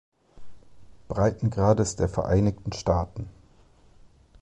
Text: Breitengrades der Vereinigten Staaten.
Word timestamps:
Breitengrades 1.09 1.95
der 1.95 2.09
Vereinigten 2.09 2.73
Staaten. 2.73 3.29